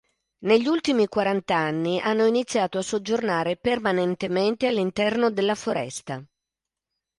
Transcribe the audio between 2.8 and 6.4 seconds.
soggiornare permanentemente all'interno della foresta.